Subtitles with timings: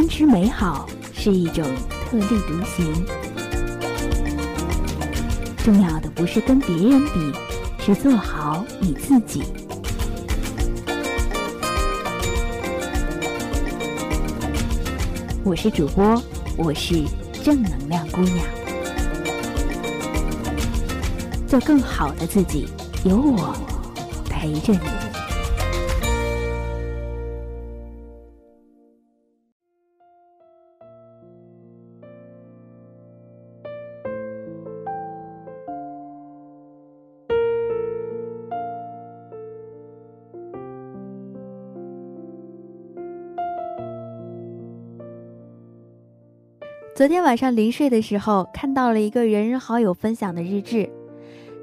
[0.00, 3.04] 坚持美好是一种特立独行。
[5.58, 7.34] 重要的不是跟别人比，
[7.84, 9.42] 是做好你自己。
[15.44, 16.22] 我是主播，
[16.56, 17.04] 我是
[17.44, 18.38] 正能量姑娘，
[21.46, 22.70] 做更好的自己，
[23.04, 23.54] 有我
[24.30, 25.09] 陪着你。
[47.00, 50.86] 昨天晚上临睡的时候，看到了一个人人好友分享的日志，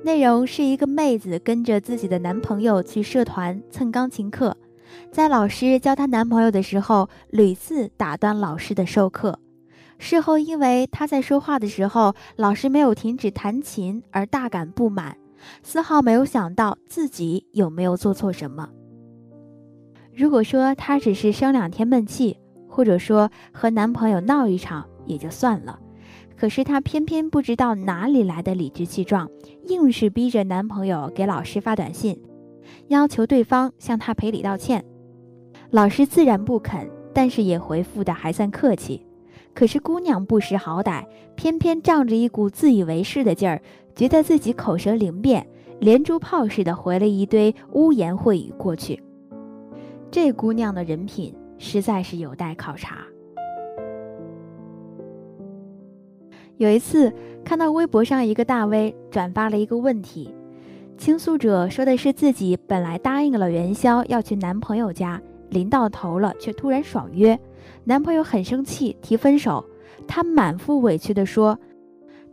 [0.04, 4.58] 内容是一个妹子跟着自己的男朋友去社团蹭钢琴课，
[5.12, 9.38] 在老师教她男朋友的时候，屡次打断老师的授课。
[10.00, 15.18] 事后因为她在说话的时候，老师没有停止弹琴而大感不满，
[15.62, 18.68] 丝毫没有想到自己有没有做错什么。
[20.16, 24.84] 如果说她只是生两天闷气，或者说和男朋友闹一场。
[25.08, 25.80] 也就算了，
[26.36, 29.30] 可是她偏偏不知道哪里来的理直气壮，
[29.68, 32.22] 硬是逼着男朋友给老师发短信，
[32.88, 34.84] 要求对方向她赔礼道歉。
[35.72, 39.06] 老师自然不肯，但是也回复的还算客气。
[39.54, 41.04] 可是姑娘不识好歹，
[41.36, 43.60] 偏偏仗着一股自以为是的劲儿，
[43.96, 45.48] 觉得自己口舌灵便，
[45.80, 49.02] 连珠炮似的回了一堆污言秽语过去。
[50.12, 53.00] 这姑娘的人品实在是有待考察。
[56.58, 57.14] 有一次
[57.46, 60.34] 看到微博上一个大 V 转发了一个问题，
[60.98, 67.40] 倾诉者说的是自己本来答应了元宵要去男朋友家，临到头了却突然爽约，
[67.84, 69.64] 男朋友很生气提分手，
[70.08, 71.60] 她满腹委屈地说：“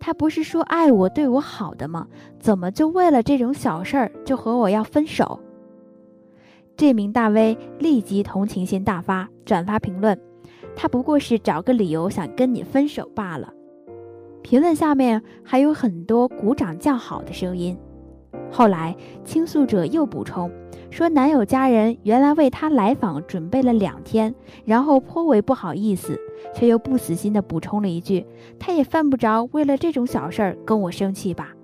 [0.00, 2.09] 他不是说爱我对我好的吗？
[2.41, 5.38] 怎么就为了这种小事儿就和我要分手？”
[6.77, 10.19] 这名大 V 立即同情心大发，转发评论
[10.75, 13.53] ：“他不过是找个理由想跟你分手罢了。”
[14.44, 17.75] 评论下面还有很多鼓掌叫好的声音。
[18.53, 18.94] 后来
[19.25, 20.50] 倾诉者又补充
[20.91, 24.34] 说，男友家人原来为她来访准备了两天，
[24.66, 26.21] 然后颇为不好意思，
[26.54, 28.27] 却又不死心的补充了一句
[28.60, 31.54] ：“他也犯不着为了这种小事儿跟我生气吧？”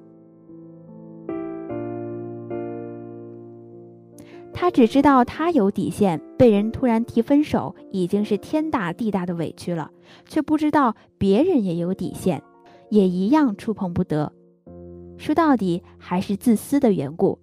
[4.55, 9.91] 他只知道他有底线，被人突然提分手已经是天大地大的委屈了，
[10.27, 12.43] 却不知道别人也有底线。
[12.91, 14.33] 也一样触碰不得，
[15.17, 17.39] 说到底还是自私的缘故，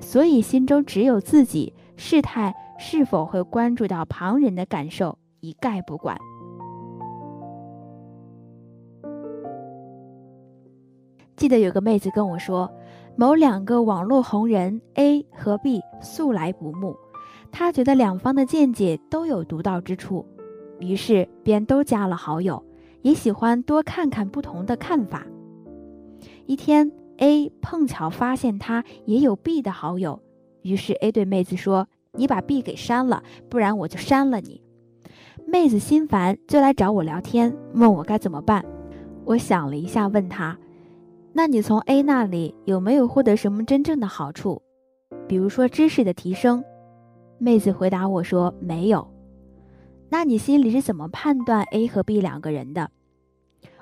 [0.00, 6.16] 所以心中只有自己，事态是否会关注到旁人的感受，一概不管。
[11.36, 12.70] 记得有个妹子跟我说，
[13.16, 16.94] 某两个网络红人 A 和 B 素来不睦，
[17.50, 20.24] 她觉得两方的见解都有独到之处，
[20.78, 22.62] 于是便都加了好友。
[23.02, 25.26] 也喜欢多看看不同的看法。
[26.46, 30.20] 一天，A 碰巧发现他也有 B 的好友，
[30.62, 34.62] 于是 A 对妹子说：“你把 B 给删了，不然我就删了你。”
[35.46, 38.64] 妹子心烦，就来找我聊天，问我该怎么办。
[39.24, 40.58] 我想了一下，问他
[41.32, 44.62] ：“那你从 A 那里有没有获得什么真正的好处？
[45.26, 46.62] 比如说知识的提升？”
[47.38, 49.06] 妹子回答我说：“没有。”
[50.12, 52.90] 那你心里是怎么判断 A 和 B 两个人的？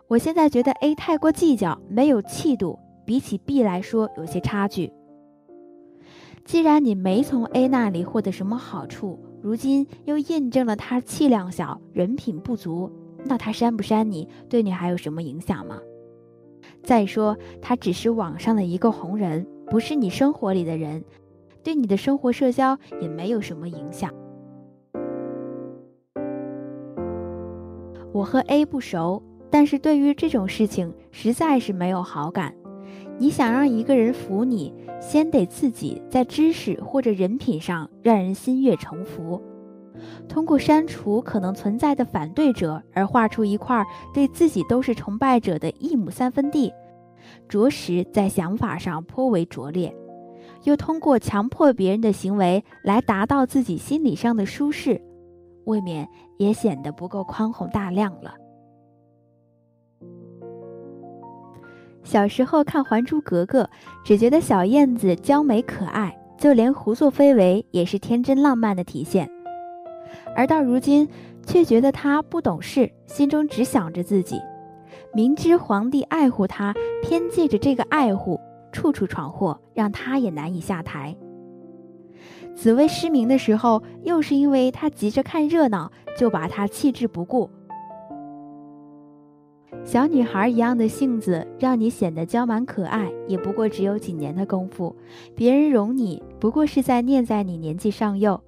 [0.08, 4.92] 我现在觉得 A 太过计较，没有气度，比起 B 来说有些差距。
[6.44, 12.92] 既然你没从 A 那里获得什么好处，如今又印证了他气量小、人品不足，
[13.24, 15.78] 那他删不删你，对你还有什么影响吗？
[16.82, 21.02] 再说，他只是网上的一个红人，不是你生活里的人，
[21.62, 24.12] 对你的生活社交也没有什么影响。
[28.18, 32.52] 我和 A 不熟，但是对于这种事情实在是没有好感。
[33.16, 39.40] 你想让一个人服你，先得自己在知识或者人品上让人心悦诚服。
[40.28, 46.72] 通过删除可能存在的反对者，而画出一块对自己都是崇拜者的一亩三分地，
[47.48, 49.94] 着实在想法上颇为拙劣。
[50.64, 55.00] 又通过强迫别人的行为来达到自己心理上的舒适。
[55.68, 58.34] 未免也显得不够宽宏大量了。
[62.02, 63.64] 小时候看《还珠格格》，
[64.02, 69.30] 只觉得小燕子娇美可爱，就连胡作非为也是天真浪漫的体现。
[70.34, 71.06] 而到如今，
[71.46, 74.40] 却觉得她不懂事，心中只想着自己。
[75.12, 78.40] 明知皇帝爱护她，偏借着这个爱护，
[78.72, 81.14] 处处闯祸，让她也难以下台。
[82.58, 87.48] 紫薇失明的时候，又是因为他急着看热闹，就把他弃之不顾。
[89.84, 94.96] 小女孩一样的性子，让你显得娇蛮可爱，也不过只有几年的功夫。
[95.36, 98.42] 别人容你，不过是在念在你年纪尚幼。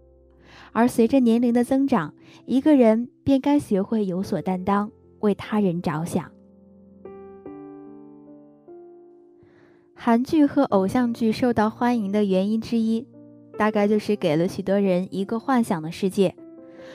[0.72, 2.12] 而随着年龄的增长，
[2.46, 4.90] 一个人便该学会有所担当，
[5.20, 6.32] 为他人着想。
[9.94, 13.06] 韩剧和偶像剧受到欢迎的原因之一，
[13.60, 16.34] 大概就是给了许多人一个幻想的世界。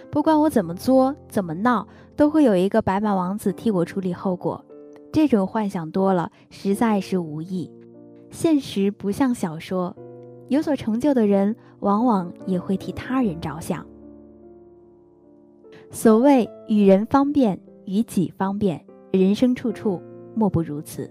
[0.10, 4.66] 不管我怎么作、怎么闹，都会有一个白马王子替我处理后果。
[5.14, 7.72] 这种幻想多了，实在是无益。
[8.32, 9.96] 现实不像小说。
[10.48, 13.86] 有所成就的人，往往也会替他人着想。
[15.92, 20.02] 所谓与人方便，与己方便，人生处处
[20.34, 21.08] 莫不如此。